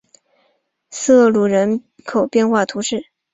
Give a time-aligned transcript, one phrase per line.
[0.89, 3.09] 瑟卢人口变化图示